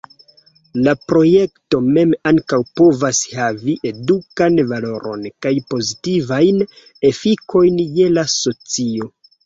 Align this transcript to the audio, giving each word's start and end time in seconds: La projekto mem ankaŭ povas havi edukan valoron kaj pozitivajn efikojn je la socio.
La 0.85 0.93
projekto 1.11 1.81
mem 1.97 2.15
ankaŭ 2.31 2.59
povas 2.81 3.21
havi 3.35 3.77
edukan 3.91 4.59
valoron 4.73 5.31
kaj 5.47 5.55
pozitivajn 5.75 6.69
efikojn 7.15 7.89
je 8.03 8.15
la 8.21 8.31
socio. 8.43 9.15